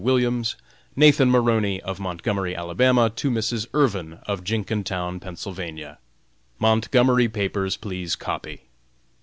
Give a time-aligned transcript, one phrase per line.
[0.03, 0.55] Williams,
[0.95, 3.67] Nathan Maroney, of Montgomery, Ala., to Mrs.
[3.71, 5.37] Irvin, of Jenkintown, Penn.
[6.57, 8.63] "Montgomery papers please copy."